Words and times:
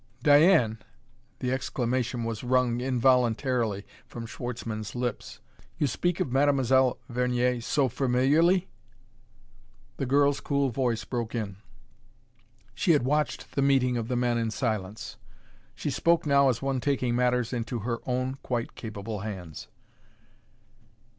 "Diane!" 0.23 0.79
The 1.41 1.51
exclamation 1.51 2.23
was 2.23 2.43
wrung 2.43 2.81
involuntarily 2.81 3.85
from 4.07 4.25
Schwartzmann's 4.25 4.95
lips. 4.95 5.41
"You 5.77 5.85
speak 5.85 6.19
of 6.19 6.31
Mademoiselle 6.31 6.97
Vernier 7.07 7.61
so 7.61 7.87
familiarly?" 7.87 8.67
The 9.97 10.07
girl's 10.07 10.39
cool 10.39 10.71
voice 10.71 11.05
broke 11.05 11.35
in. 11.35 11.57
She 12.73 12.93
had 12.93 13.03
watched 13.05 13.51
the 13.51 13.61
meeting 13.61 13.95
of 13.95 14.07
the 14.07 14.15
men 14.15 14.39
in 14.39 14.49
silence; 14.49 15.17
she 15.75 15.91
spoke 15.91 16.25
now 16.25 16.49
as 16.49 16.63
one 16.63 16.79
taking 16.79 17.15
matters 17.15 17.53
into 17.53 17.81
her 17.81 17.99
own 18.07 18.39
quite 18.41 18.73
capable 18.73 19.19
hands. 19.19 19.67